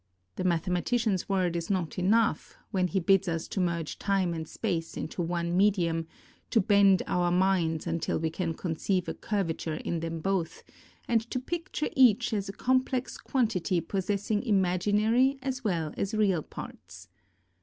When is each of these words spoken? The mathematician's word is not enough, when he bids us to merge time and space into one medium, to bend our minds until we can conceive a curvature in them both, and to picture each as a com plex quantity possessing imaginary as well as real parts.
The 0.35 0.43
mathematician's 0.43 1.29
word 1.29 1.55
is 1.55 1.69
not 1.69 1.99
enough, 1.99 2.57
when 2.71 2.87
he 2.87 2.99
bids 2.99 3.27
us 3.27 3.47
to 3.49 3.59
merge 3.59 3.99
time 3.99 4.33
and 4.33 4.47
space 4.49 4.97
into 4.97 5.21
one 5.21 5.55
medium, 5.55 6.07
to 6.49 6.59
bend 6.59 7.03
our 7.05 7.29
minds 7.29 7.85
until 7.85 8.17
we 8.17 8.31
can 8.31 8.55
conceive 8.55 9.07
a 9.07 9.13
curvature 9.13 9.75
in 9.75 9.99
them 9.99 10.19
both, 10.19 10.63
and 11.07 11.21
to 11.29 11.39
picture 11.39 11.89
each 11.95 12.33
as 12.33 12.49
a 12.49 12.53
com 12.53 12.83
plex 12.83 13.23
quantity 13.23 13.79
possessing 13.79 14.41
imaginary 14.41 15.37
as 15.43 15.63
well 15.63 15.93
as 15.95 16.15
real 16.15 16.41
parts. 16.41 17.07